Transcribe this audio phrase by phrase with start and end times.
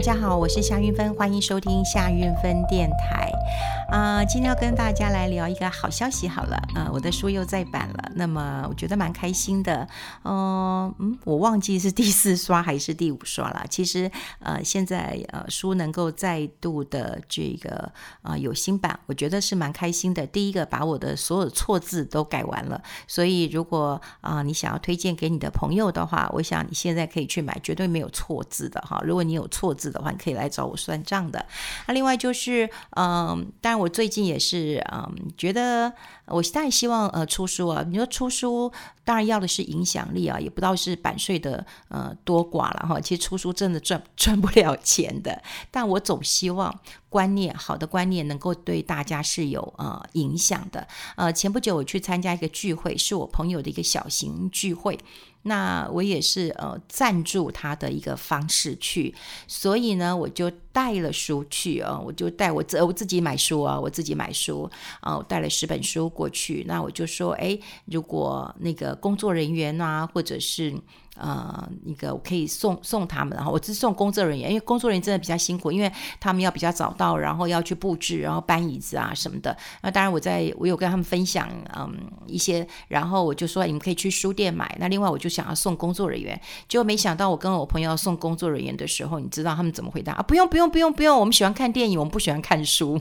[0.00, 3.30] 大家好，我是夏韵芬，欢迎收听夏韵芬电台。
[3.90, 6.26] 啊、今天要跟大家来聊一个好消息。
[6.26, 9.86] 好了，呃，我的书又再版了，那么我觉得蛮开心的。
[10.22, 13.66] 呃、嗯，我忘记是第四刷还是第五刷了。
[13.68, 17.92] 其实，呃，现在呃书能够再度的这个
[18.22, 20.24] 呃有新版，我觉得是蛮开心的。
[20.24, 29.02] 第一个，把我的所有错字都改完了，所以如果啊、你想要推荐给你的朋友的话，我想你现在可以去买，绝对没有错字的哈。
[29.04, 31.44] 如果你有错字的话，你可以来找我算账的。
[31.88, 33.80] 那另外就是，嗯，当然。
[33.80, 35.90] 我最近也是，嗯，觉得
[36.26, 37.82] 我当然希望呃出书啊。
[38.00, 38.72] 说出书，
[39.04, 42.98] 当然要的是影响力啊，也不知道是版税的呃多寡了哈。
[42.98, 50.88] 其实出书真的赚 赚不了钱的，但我总希望观念好的观念能够对大家是有呃影响的。
[51.16, 54.98] 呃，前不久我去参加一个聚会，是我朋友的一个小型聚会。
[55.42, 59.14] 那我也是呃赞助他的一个方式去，
[59.46, 66.64] 所以呢，我就带了书去啊，我就带我自我自己买书啊，我自己买书啊，我带了十本书过去。
[66.68, 70.74] 那我就说，哎，如果那个工作人员啊，或者是。
[71.16, 79.54] 呃，那个我可以送送他们，然后我只送工作人员，因为工作人员真的比较辛苦，因为他们要比较早到，然后要去布置，然后搬椅子啊什么的。
[79.82, 81.94] 那当然，我在我有跟他们分享，嗯，
[82.26, 84.74] 一些，然后我就说你们可以去书店买。
[84.78, 90.22] 那另外，我就想要送工作人员，结果没想到我跟我朋友送工作人员的时候，你知道他们怎么回答啊？
[90.22, 93.00] 不用不用不用不用，我们喜欢看电影，我们不喜欢看书。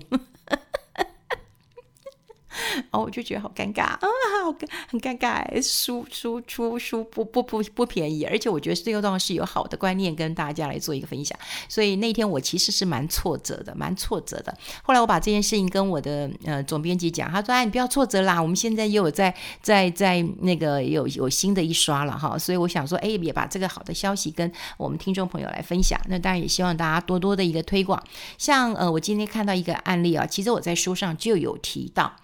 [2.91, 3.99] 哦，我就觉得好尴尬啊，
[4.43, 11.37] 好尴很尴尬，书书出书不不不不便宜，而且我觉得最重要的是有好的观念跟大家来做一个分享，
[11.67, 14.55] 所以那天我其实是蛮挫折的，蛮挫折的。
[14.83, 25.99] 后来我把这件事情跟我的呃总编辑讲，他说：“哎，你不要挫折啦，我们现在又有在在在那个有有新的一刷了哈。”所以我想说，哎，也把这个好的消息跟我们听众朋友来分享。
[26.07, 28.01] 那当然也希望大家多多的一个推广。
[28.37, 32.15] 像呃，我今天看到一个案例啊，其实我在书上就有提到。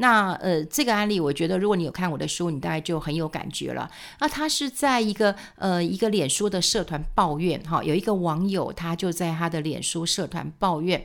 [0.00, 3.90] 那呃，这个案例，我觉得如果你有看我的书，你大概就很有感觉了。
[4.18, 11.04] 那他是在一个呃一个脸书的社团抱怨哈，有一个网友他就在他的脸书社团抱怨，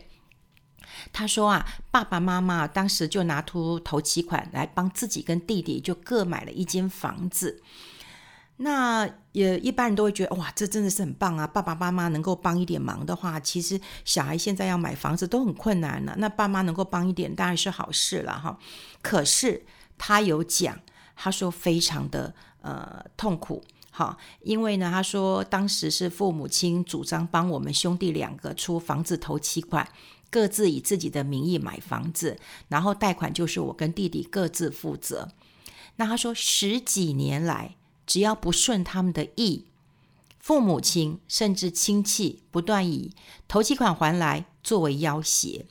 [1.12, 7.62] 他说啊，爸爸妈妈当时就拿出头期款来帮自己跟弟弟就各买了一间房子。
[8.58, 11.46] 那也一般人都会觉得哇，这真的是很棒啊！
[11.46, 16.16] 爸爸妈妈能够帮一点忙的话，其实小孩现在要买房子都很困难了。
[16.18, 18.58] 那爸妈能够帮一点当然是好事了哈。
[19.02, 19.66] 可是
[19.98, 20.80] 他有讲，
[21.18, 23.62] 他说非常的呃痛苦
[23.92, 29.86] 哈，因为呢，他说当时是父母亲主张帮我们兄弟两个出房子头期款，
[30.30, 32.40] 各自以自己的名义买房子，
[32.70, 35.28] 然后贷款就是我跟弟弟各自负责。
[35.98, 37.76] 那他说十几年来。
[38.06, 39.66] 只要不顺他们的意，
[40.40, 43.14] 父母亲甚至亲戚不断以
[43.48, 45.66] 头期款还来作为要挟。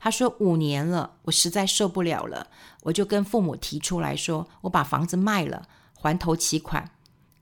[0.00, 2.48] 他说五年了，我实在受不了了，
[2.84, 6.90] 我就跟父母提出来说，我把房子卖了还头期款。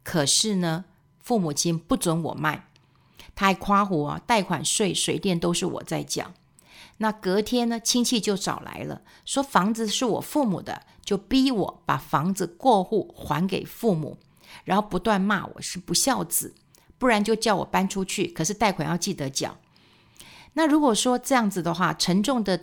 [0.03, 0.85] 可是呢，
[1.21, 2.69] 父母亲不准我卖，
[3.35, 6.33] 他还夸我，贷款税、水电都是我在缴。
[6.99, 14.19] 那隔天呢，亲戚就找来了，说房子是我父母的，就逼我把房子过户还给父母，
[14.65, 16.55] 然后不断骂我是不孝子，
[16.97, 19.59] 不然就叫我搬出去，可是贷款要记得缴。
[20.55, 22.59] 那如果说这样子的话，沉重的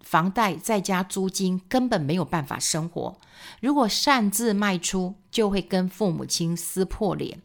[0.00, 3.16] 房贷再加租金，根本没有办法生活。
[3.60, 7.40] 如果擅自卖出，就会跟父母亲撕破脸，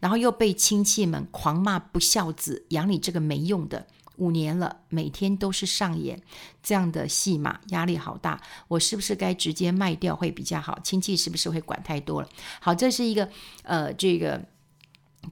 [0.00, 3.86] 然后又被亲戚们狂骂不孝子，养你这个没用的。
[4.16, 6.22] 五年了，每天都是上演
[6.62, 8.40] 这样的戏码，压力好大。
[8.68, 10.78] 我是不是该直接卖掉会比较好？
[10.82, 12.28] 亲戚是不是会管太多了？
[12.60, 13.28] 好，这是一个
[13.62, 14.42] 呃，这个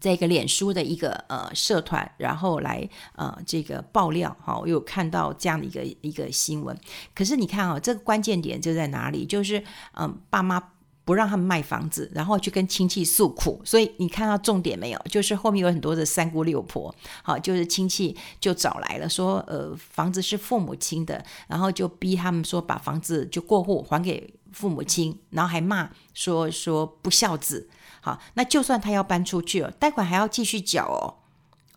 [0.00, 4.36] 这个脸书的一个呃社团，然后来呃这个爆料。
[4.40, 6.78] 哈，我有看到这样的一个一个新闻。
[7.14, 9.24] 可是你看啊，这个关键点就在哪里？
[9.24, 10.73] 就是嗯、爸妈。
[11.04, 15.00] 不让他们卖房子，然后去跟亲戚诉苦，所以你看到重点没有？
[15.10, 27.68] 就是后面有很多的三姑六婆，好，就是亲戚就找来了，说，呃，房子是父母亲的，然后就逼他们说把房子就过户还给父母亲，然后还骂说说不孝子，
[28.00, 31.23] 好，那就算他要搬出去了，贷款还要继续缴哦。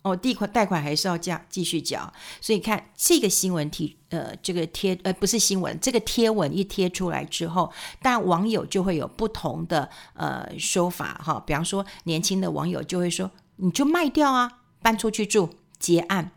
[0.08, 11.42] 哦，贷款贷款还是要加继续缴，所以看这个新闻贴，呃，这个贴呃不是新闻，这个贴文一贴出来之后，但网友就会有不同的呃说法哈。
[11.46, 16.30] 比方说，年轻的网友就会说，你就卖掉啊，搬出去住结案。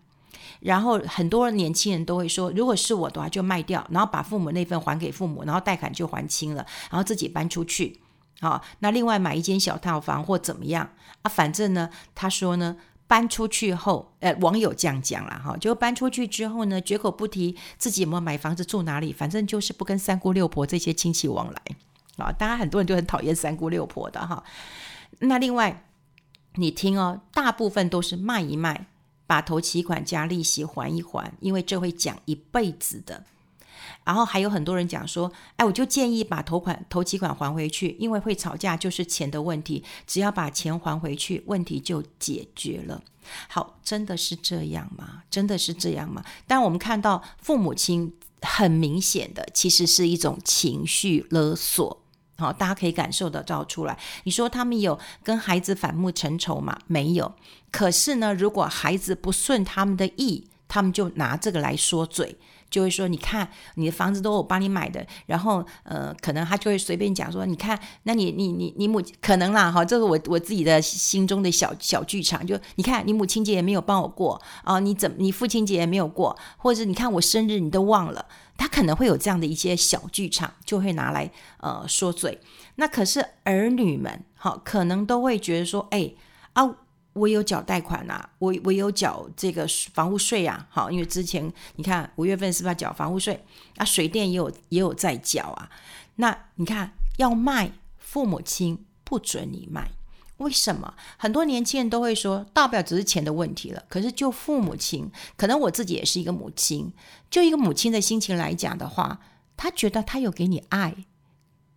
[0.60, 8.00] 然后很多年轻人都会说，如果是我的话，就卖掉，然后把父母那份还给父母，然后贷款就还清了，然后自己搬出去。
[8.42, 10.90] 好，那另外买一间小套房或怎么样
[11.24, 11.30] 啊？
[11.30, 12.78] 反正呢，他说呢。
[13.12, 21.62] 搬出去后，呃，网友这样讲了哈，就搬出去之后呢，绝口不提自己有没有买房子住哪里，反正就是不跟三姑六婆这些亲戚往来
[22.16, 22.32] 啊。
[22.32, 24.42] 当然，很多人就很讨厌三姑六婆的哈。
[25.20, 25.86] 那另外，
[26.56, 28.88] 你听哦，大部分都是卖一卖，
[29.28, 33.26] 把头期款加利息还一还，因为这会讲一辈子的。
[34.04, 43.02] 然后还有很多人讲说，哎，我就建议把头款、头期款还回去，因为会吵架就是钱的问题，只要把钱还回去，问题就解决了。
[43.48, 45.24] 好，真的是这样吗？
[45.30, 46.24] 真的是这样吗？
[46.48, 52.02] 但我们看到父母亲很明显的，其实是一种情绪勒索。
[52.40, 53.96] 好，大家可以感受得到出来。
[54.24, 56.76] 你说他们有跟孩子反目成仇吗？
[56.88, 57.32] 没有。
[57.70, 62.36] 可是呢，如果孩子不顺他们的意，他们就拿这个来说嘴。
[62.72, 78.26] 就会说，你看你的房子都我帮你买的，然后呃，可能他就会随便讲说，你看，那你你你你母可能啦哈，这是我我自己的心中的小小剧场，就你看你母亲节也没有帮我过啊，你怎么你父亲节也没有过，或者是你看我生日你都忘了，
[78.58, 81.30] 他可能会有这样的一些小剧场，就会拿来
[81.60, 82.40] 呃说嘴。
[82.76, 86.14] 那可是儿女们哈，可能都会觉得说，哎
[86.54, 86.76] 啊。
[87.14, 93.44] 我有缴贷款呐、我我有缴这个房屋税啊，好，因为之前你看五月份是不是要缴房屋税？
[93.76, 95.70] 啊，水电也有也有在缴啊。
[96.16, 99.92] 那你看要卖，父母亲不准你卖，
[100.38, 100.94] 为什么？
[101.18, 103.84] 很多年轻人都会说，大不了只是钱的问题了。
[103.90, 106.94] 可是就父母亲，可能我自己也是一个母亲，
[107.30, 109.20] 就一个母亲的心情来讲的话，
[109.58, 110.96] 他觉得他有给你爱。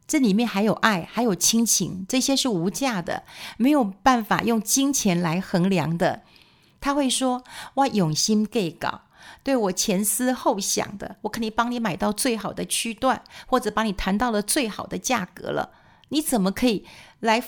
[0.06, 3.24] 这里面还有爱，还有亲情，这些是无价的，
[3.56, 6.22] 没有办法用金钱来衡量的。
[6.80, 7.42] 他会说
[7.74, 9.02] ：“我用心给搞，
[9.42, 15.70] 对我前思后想的，我肯定帮你买到最好的区段，或者帮你谈到了最好的价格了。
[16.10, 16.84] 你怎么可以
[17.20, 17.42] 来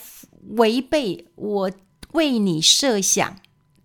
[0.56, 1.70] 违背我
[2.12, 3.36] 为你设想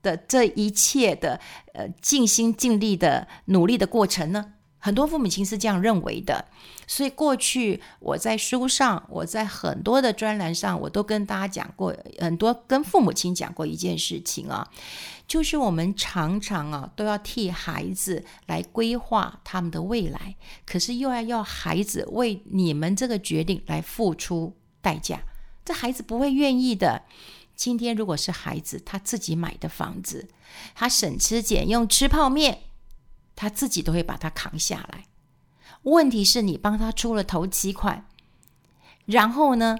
[0.01, 1.41] 的这一切的
[1.73, 4.53] 呃尽心尽力的努力的过程呢？”
[4.83, 6.43] 很多父母亲是这样认为的，
[6.87, 14.67] 所以过去我在书上，我在很多的专栏上，我都跟大家讲过，很多跟父母亲讲过一件事情啊，
[15.27, 20.35] 就是我们常常啊都要替孩子来规划他们的未来，
[20.65, 25.21] 可是又要要孩子为你们这个决定来付出代价，
[25.63, 27.03] 这孩子不会愿意的。
[27.55, 30.27] 今天如果是孩子他自己买的房子，
[30.73, 32.63] 他省吃俭用吃泡面。
[33.41, 35.05] 他自己都会把它扛下来。
[35.81, 38.05] 问题是你帮他出了头期款，
[39.05, 39.79] 然后呢，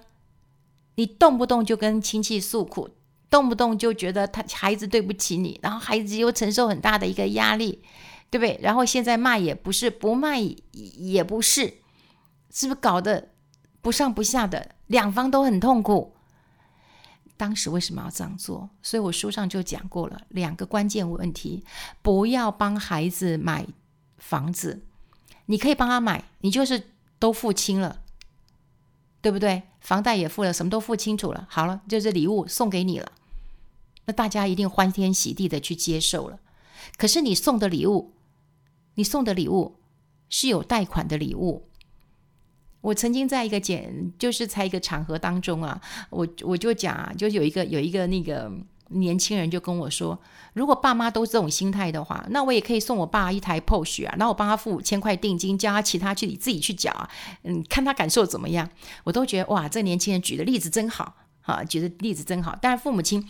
[0.96, 2.90] 你动不动就跟亲戚诉苦，
[3.30, 7.84] 动不动就觉得他孩子对不起你，然后孩子又承受很大的一个压力，
[8.32, 8.60] 对不对？
[8.64, 10.40] 然后现在卖也不是，不卖
[10.72, 11.76] 也不是，
[12.50, 13.30] 是不是搞得
[13.80, 16.16] 不上不下的，两方都很痛苦？
[17.42, 18.70] 当时为什么要这样做？
[18.84, 21.66] 所以我书上就讲过了两个关键问题：
[22.04, 23.66] 不要帮孩子买
[24.20, 24.86] 房子，
[25.48, 28.04] 你可以帮他买，你就是都付清了，
[29.24, 29.64] 对不对？
[29.80, 33.12] 房贷也付了，什么都付清楚了，好了，就是礼物送给你了，
[34.06, 36.40] 那大家一定欢天喜地的去接受了。
[36.96, 38.14] 可是你送的礼物，
[38.94, 39.80] 你送的礼物
[40.30, 41.71] 是有贷款的礼物。
[42.82, 45.80] 我曾经在一个简，就是在一个场合当中啊，
[46.10, 48.52] 我我就讲啊，就有一个有一个那个
[48.90, 50.20] 年轻人就跟我说，
[50.54, 57.10] 如果爸妈都是这种心态的话，那我也可以送我爸一台 posh 啊，然后我帮他付五千块定金，叫他其他去你自己去缴啊，
[57.44, 58.68] 嗯，看他感受怎么样。
[59.04, 62.58] 我都觉得哇，这年轻人举的例子真好，哈，举的例子真好。
[62.60, 63.26] 但是父母亲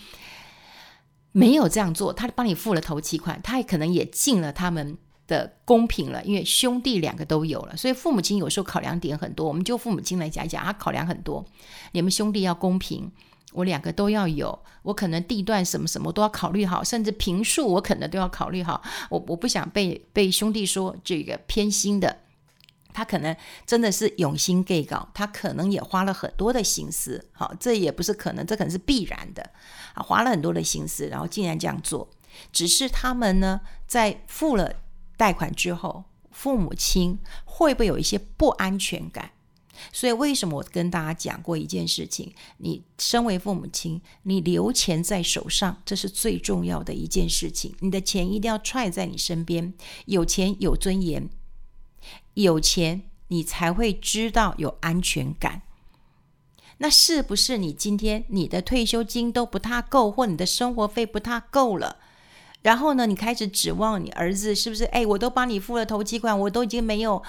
[1.33, 4.97] 没有这样做，他帮你付了头期款，他也可能也尽了他们。
[5.27, 9.47] 的公平了，因为兄弟两个都有了，所以父母亲有时候考量点很多。
[9.47, 11.45] 我们就父母亲来讲一讲，他考量很多。
[11.93, 13.09] 你们兄弟要公平，
[13.53, 18.81] 我两个都要有，我可能地段什么什么都要考虑好，甚至平数我可能都要考虑好。
[19.09, 22.17] 我我不想被被兄弟说这个偏心的，
[22.91, 23.33] 他可能
[23.65, 27.29] 真的是用心计较，他可能也花了很多的心思。
[27.31, 29.49] 好，这也不是可能，这可能是必然的
[29.93, 32.09] 啊，花了很多的心思，然后竟然这样做，
[32.51, 34.73] 只是他们呢在付了。
[35.21, 39.33] 贷款之后，父母亲会不会有一些不安全感？
[39.93, 42.33] 所以为什么我跟大家讲过一件事情？
[42.57, 47.75] 你身为父母亲，你留钱在手上，这是最重要的一件事情。
[47.81, 49.71] 你的钱一定要揣在你身边，
[50.05, 51.29] 有钱有尊严，
[52.33, 55.61] 有钱你才会知道有安全感。
[56.79, 61.97] 那是不是你今天你的退休金都不太够，或你的生活费不太够了？
[62.63, 64.83] 然后呢，你开始指望你儿子是不是？
[64.85, 67.21] 哎，我都帮你付了头期款，我都已经没有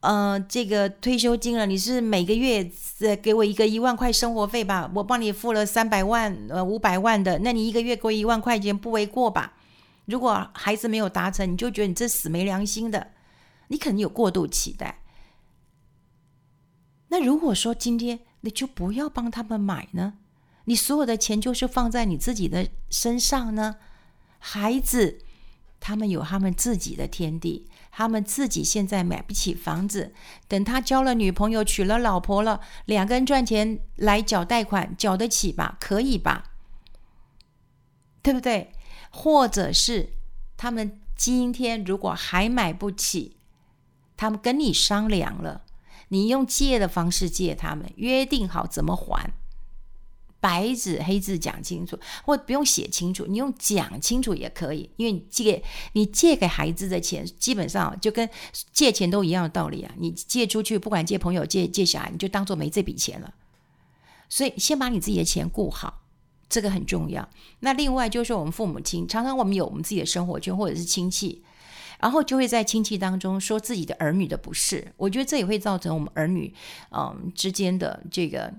[0.00, 2.70] 呃，这个退休金了，你是每个月
[3.00, 4.88] 呃给我一个一万块生活费吧？
[4.94, 9.54] 我帮你付了三百万呃五百万的，那你一个月给我一万块钱不为过吧？
[10.04, 13.08] 如果孩子没有达成，你就觉得你这死没良心的，
[13.66, 15.02] 你肯定有过度期待。
[17.08, 20.14] 那如果说今天你就不要帮他们买呢？
[20.66, 23.76] 你所有的钱就是放在你自己的身上呢？
[24.38, 25.18] 孩子，
[25.80, 30.12] 他们有他们自己的天地，他们自己现在买不起房子，
[30.46, 35.76] 等他交了女朋友、娶了老婆了，两个人赚钱来缴贷款，缴得起吧？
[35.80, 36.52] 可以吧？
[38.22, 38.72] 对不对？
[39.10, 40.10] 或者是
[40.56, 43.36] 他们今天如果还买不起，
[44.16, 45.62] 他们跟你商量了。
[46.10, 49.30] 你用借的方式借他们，约定好怎么还，
[50.40, 54.88] 白纸黑字讲清楚，或不用写清楚，你用讲清楚也可以。
[54.96, 55.62] 因为你借
[55.94, 58.28] 你借给孩子的钱，基本上就跟
[58.72, 59.92] 借钱都一样的道理啊。
[59.98, 63.34] 你借出去，不管借朋友借借小孩，你就当做没这笔钱了。
[64.28, 66.02] 所以先把你自己的钱顾好，
[66.48, 67.28] 这个很重要。
[67.60, 71.42] 那另外就是，我们父母亲常常我们有我们自己的生活圈，或者是亲戚。
[72.00, 76.54] 然后就会在亲戚当中说自己的儿女的不是，我觉得这也会造成我们儿女
[76.92, 78.54] 嗯之间的这个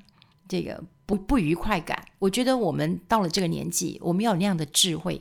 [0.46, 2.06] 这个不不愉快感。
[2.20, 5.20] 我觉得我们到了这个年纪，我们要有那样的智慧。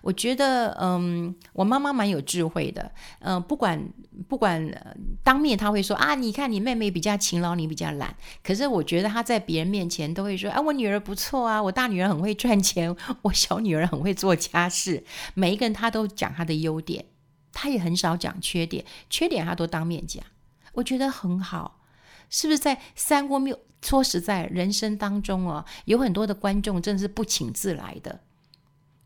[0.00, 2.90] 我觉得嗯，我妈妈蛮有智慧的，
[3.20, 3.86] 嗯，不管
[4.26, 4.66] 不管、
[5.22, 8.16] 当面她会说啊，你看你妹妹比较勤劳，你比较懒。
[8.42, 15.04] 可是我觉得她在别人面前都会说啊，我女儿不错啊，我大女儿很会赚钱， 我小女儿很会做家事。
[15.34, 17.04] 每一个人她都讲她的优点。
[17.52, 20.22] 他也很少讲缺点，缺点他都当面讲，
[20.74, 21.75] 我觉得很好，
[22.30, 23.58] 是不是在三姑六？
[23.82, 28.18] 说实在，人生当中啊，有很多的观众真的是不请自来的，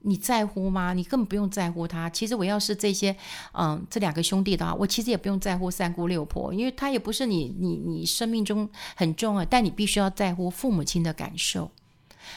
[0.00, 0.94] 你在乎吗？
[0.94, 2.08] 你根本不用在乎他。
[2.08, 3.14] 其实我要是这些，
[3.52, 11.70] 嗯，这两个兄弟的话，我其实也不用在乎三姑六婆，因为他也不是你，你，你生命中很重要，但你必须要在乎父母亲的感受。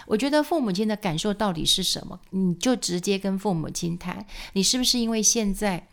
[0.06, 2.20] 我觉得父母亲的感受到底是什么？
[2.32, 5.88] 你就直接跟父母亲谈，你是不是因为现在？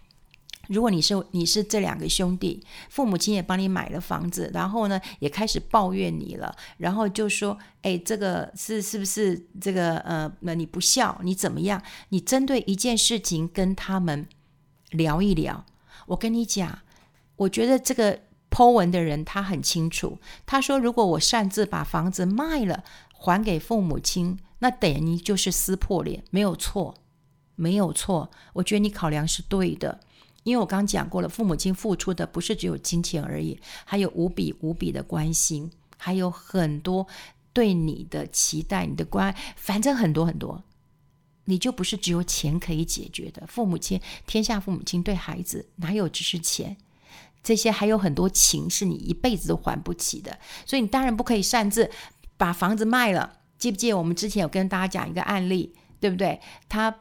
[0.71, 14.29] 如果你是你是这两个兄弟，父母亲也帮你买了房子，然后呢也开始抱怨你了，然后就说：“哎，这个是是不是这个呃，那你不孝，你怎么样？”你针对一件事情跟他们
[14.91, 15.67] 聊一聊。
[16.07, 16.79] 我跟你讲，
[17.35, 26.95] 我觉得这个 Po 文的人他很清楚，他说：“如果我擅自把房子卖了还给父母亲，那等于就是撕破脸，没有错，
[27.57, 28.31] 没有错。
[28.53, 29.99] 我觉得你考量是对的。”
[30.43, 37.07] 因为我刚讲过了，父母亲付出的不是只有金钱而已，还有无比无比的关心，还有很多
[37.53, 40.65] 对你的期待、你的关爱，反正很多很多，
[41.45, 43.47] 你就不是只有钱可以解决的。
[43.47, 46.75] 父母亲，天下父母亲对孩子哪有只是钱？
[47.43, 51.91] 这些还有很多情是你一辈子都还不起的，所以你当然不可以擅自
[52.39, 53.41] 把房子卖了。
[53.59, 56.41] 记不记得我们之前有跟大家讲一个案例，对不对？
[56.67, 56.99] 他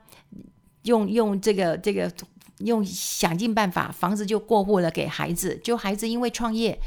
[0.84, 2.12] 用用这个这个。
[2.60, 5.60] 用想尽办法，房子就过户了给孩子。
[5.63, 6.80] 就孩子因为创业，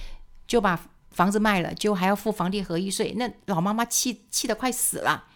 [0.47, 3.12] 就把房子卖了，就还要付房地合一税。
[3.17, 5.26] 那老妈妈气气得快死了。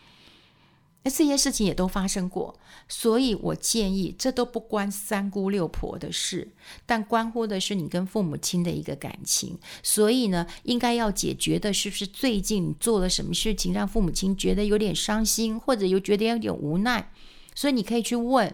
[1.02, 6.52] 那这些事情也都发生过，所以我建议，这都不关三姑六婆的事，
[6.85, 9.57] 但关乎的是你跟父母亲的一个感情。
[9.85, 17.12] 所以呢，应该要解决的是不是最近做了什么事情，让父母亲觉得有点伤心，或者又觉得有点无奈？
[17.55, 18.52] 所以你可以去问。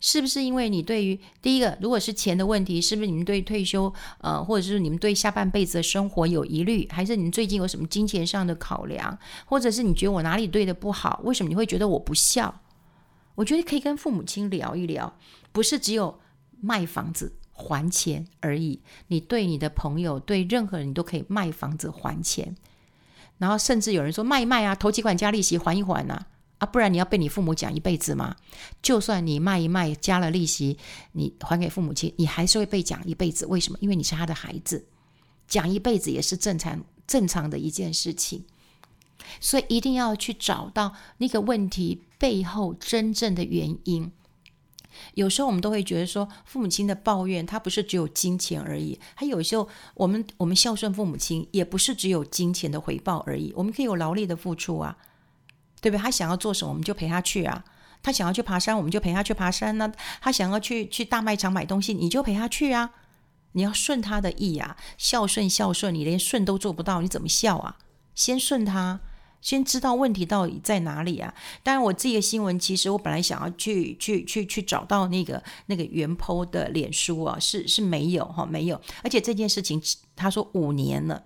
[0.00, 11.20] 是不是因为你对于第一个，如果是钱的问题，是不是你们对退休，呃，或者是你们对下半辈子的生活有疑虑，还是你们最近有什么金钱上的考量，或者是你觉得我哪里对的不好？
[11.24, 12.60] 为什么你会觉得我不孝？
[13.34, 15.16] 我觉得可以跟父母亲聊一聊，
[15.52, 16.18] 不是只有
[16.60, 18.80] 卖房子还钱而已。
[19.08, 22.56] 你对你的朋友，对任何人，你都可以卖房子还钱，
[23.38, 26.26] 然后甚至有人说卖一卖啊，头几款加利息还一还啊。
[26.58, 28.36] 啊，不然你要被你父母讲一辈子吗？
[28.82, 30.76] 就算你卖一卖，加了利息，
[31.12, 33.46] 你还给父母亲，你还是会被讲一辈子。
[33.46, 33.78] 为什么？
[33.80, 34.84] 因为你是他的孩子，
[35.46, 38.44] 讲一辈子也是正常正常的一件事情。
[39.40, 44.10] 所以一定要去找到那个问题背后真正的原因。
[45.14, 48.98] 有时候我们都会觉得说，父母亲的抱怨，他不是只有金钱而已。
[49.14, 53.52] 还有时候，我们我们孝顺父母亲，也不是只有金钱的回报而已。
[53.54, 54.96] 我们可以有劳力的付出啊。
[55.80, 56.02] 对不对？
[56.02, 57.64] 他想要做什么，我们就陪他去啊。
[58.02, 62.90] 他想要去爬山，我们就陪他去爬山呢、他想要去去大卖场买东西，你就陪他去啊。
[63.52, 67.76] 你要顺他的意啊，孝顺孝顺，你连顺都做不到，你怎么孝啊？
[68.14, 69.00] 先顺他，
[69.40, 71.34] 先知道问题到底在哪里啊？
[71.62, 78.80] 当然，我自己的新闻，其实我本来想要去去去去找到那个那个原 PO 的脸书啊，是是没有哈，没有。
[79.02, 79.82] 而且这件事情，
[80.14, 81.24] 他说五年了，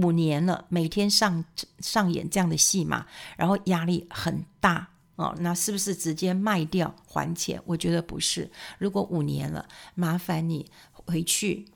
[0.00, 1.44] 五年了，每天上
[1.80, 5.34] 上演这样的戏码，然后压力很大哦。
[5.40, 7.60] 那是不是直接卖掉还钱？
[7.66, 8.50] 我觉得不是。
[8.78, 11.66] 如果五年了，麻烦你回去，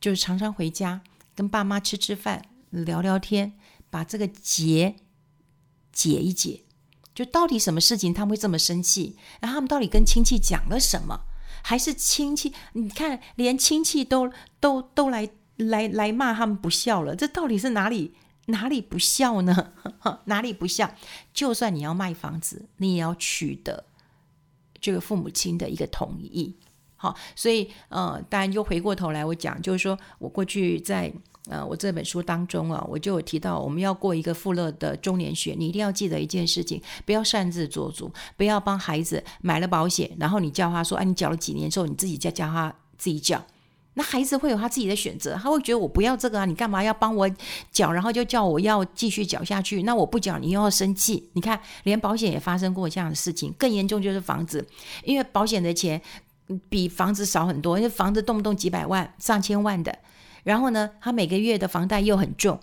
[0.00, 1.02] 就是常常回家
[1.34, 3.54] 跟爸妈吃吃饭，聊聊天。
[3.92, 4.94] 把这个结
[5.92, 6.62] 解一解，
[7.12, 9.16] 就到底什么事情他们会这么生气？
[9.40, 11.22] 然后他们到底跟亲戚讲了什么？
[11.64, 12.54] 还是亲戚？
[12.74, 15.28] 你看，连亲戚都都都来
[15.68, 18.12] 来来骂他们不孝了，这到底是哪里
[18.46, 19.72] 哪里不孝呢？
[20.26, 20.94] 哪里不孝？
[21.32, 23.84] 就算你要卖房子，你也要取得
[24.80, 26.54] 这个父母亲的一个同意。
[26.96, 31.12] 好，所以呃，当然又回过头来我讲，就是说我过去在。
[31.48, 43.42] 呃，我这本书当中啊，我就有提到，我们要过一个富乐的中年学，你一定要记得一件事情，不要擅自做主，不要帮孩子买了保险，然后你叫他说，哎、啊，你缴了几年之后，你自己再叫他自己缴，
[43.94, 47.28] 那孩子会有他自己的选择，他会觉得我不要这个啊，你干嘛要帮我
[47.72, 54.64] 缴，然后就叫我要继续缴下去，那我不缴，你又要生气，你看，连保险也发生过这样的事情，更严重就是房子，
[55.04, 56.00] 因为保险的钱
[56.68, 59.98] 比房子少很多，因为房子动不动几百万、上千万的。
[60.44, 62.58] 然后呢，他每个月的房贷又很重，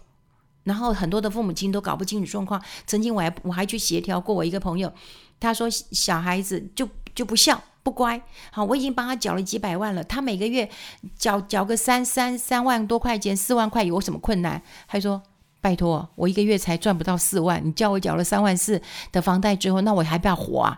[0.64, 2.60] 然后很多的父母亲都搞不清楚状况。
[2.88, 4.92] 曾经我还我还去协调过，我一个朋友，
[5.40, 10.70] 他说小孩子就就不孝不乖，好，我已经帮他缴了几百万了，他每个月
[11.18, 14.62] 缴缴个三三三万多块钱，四万块有什么困难？
[14.90, 15.24] 他说
[15.62, 18.82] 拜托，我一个月才赚不到四万，你叫我缴了三万四
[19.14, 20.78] 的房贷之后，那我还不要活啊？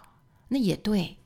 [0.50, 1.18] 那也对，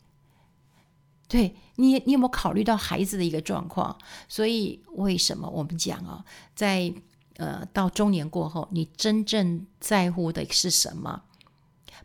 [1.27, 1.57] 对。
[1.75, 3.97] 你你有没有考虑到孩子的一个状况？
[4.29, 6.23] 所以为什么我们讲啊，
[6.55, 6.93] 在
[7.35, 11.23] 呃到中年过后，你真正在乎的是什么？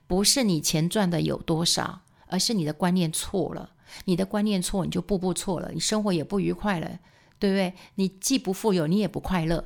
[0.08, 3.70] 不是你钱赚的有多少，而是你的观念错了。
[4.04, 6.98] 你的观念错，你就步步错了，你生活也不愉快了，
[7.38, 7.74] 对不对？
[7.94, 9.64] 你既不富有，你也不快乐。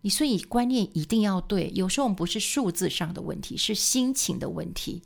[0.00, 1.70] 你所以观念一定要对。
[1.74, 5.02] 有时候我们不是数字上的问题，是心情的问题。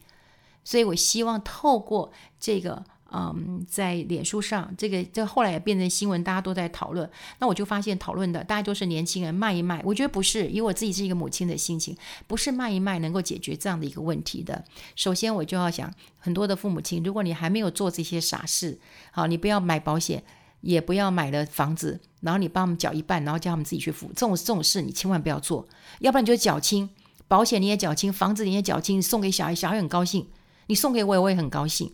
[0.64, 2.84] 所以我希望透过这个。
[3.12, 7.08] 嗯，在脸书上，这个这后来也变成新闻，大家都在讨论。
[7.40, 11.96] 那我就发现讨论的大家都是年轻人卖一卖，我觉得不是，以我自己是一个母亲的心情，
[12.28, 14.64] 不是卖一卖能够解决这样的一个问题的。
[14.94, 18.78] 首先，我就要想很多的父母亲，如果你还没有做这些傻事，
[19.10, 20.22] 好，你不要买保险，
[20.60, 25.66] 也不要买了房子，然后你帮他们缴一半，然后叫他们自己去付，这种这种事你千万不要做，
[25.98, 26.88] 要不然你就缴清，
[27.26, 30.28] 保险你也缴清，房子你也缴清，送给小孩，小孩很高兴，
[30.66, 31.92] 你送给我我也很高兴。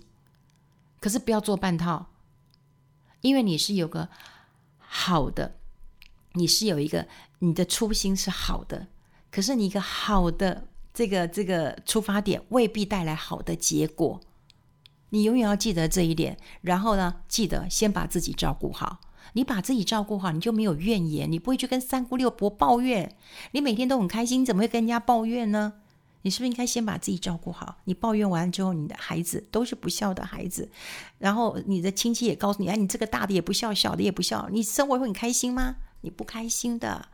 [1.07, 2.07] 可是不要做半套，
[3.21, 4.09] 因为你是有个
[4.77, 5.55] 好的，
[6.33, 7.07] 你是有一个
[7.39, 8.89] 你的初心是好的，
[9.31, 14.21] 可是你一个好的这个这个出发点未必带来好的结果。
[15.11, 18.99] 你永远要记得这一点，然后呢，记得先把自己照顾好。
[19.35, 23.15] 你把自己照顾好，你就没有怨言，你不会去跟三姑六婆抱怨。
[23.53, 25.75] 你每天都很开心，怎么会跟人家抱怨呢？
[26.27, 27.77] 你是不是应该先把自己照顾好？
[27.85, 30.69] 你抱怨完之后，你的孩子都是不孝的孩子，
[31.19, 35.77] 然后你的亲戚也告诉你：“哎，你这个大的也不孝，小的也不孝，你生活会很开心吗？
[36.01, 37.11] 你不开心的。”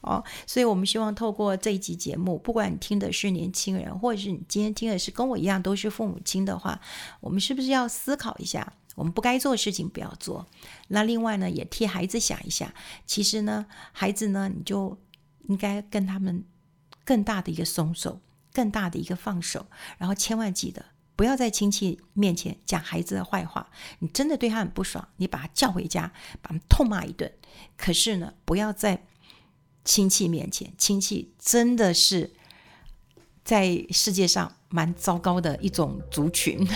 [0.00, 6.80] 哦，所以我们希望透过这一集节目，不管你听的是年轻人，或者是你今天听的是跟我一样都是父母亲的话，
[7.20, 10.46] 我们是不是要思考一下，我们不该做的事情不要做？
[10.88, 12.72] 那另外呢，也替孩子想一下，
[13.04, 14.96] 其实呢，孩子呢，你就
[15.48, 16.42] 应该跟他们
[17.04, 18.18] 更大的一个松手。
[18.52, 19.66] 更大的一个放手，
[19.98, 20.84] 然后千万记得
[21.16, 23.70] 不要在亲戚面前讲孩子的坏话。
[23.98, 27.30] 你真的对他很不爽，你把他叫回家，把他痛骂一顿。
[27.76, 29.04] 可是呢，不要在
[29.84, 32.32] 亲戚面前，亲戚真的是
[33.44, 36.66] 在世界上蛮糟糕的一种族群。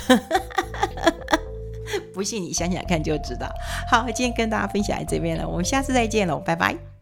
[2.13, 3.49] 不信你想想看就知道。
[3.91, 6.94] 好，今天跟大家分享这边了，我们下次再见喽，拜拜。